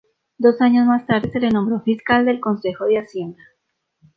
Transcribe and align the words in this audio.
Dos 0.39 0.59
años 0.61 0.87
más 0.87 1.05
tarde 1.05 1.29
se 1.31 1.39
le 1.39 1.51
nombró 1.51 1.79
fiscal 1.81 2.25
del 2.25 2.39
Consejo 2.39 2.85
de 2.85 2.97
Hacienda. 2.97 3.43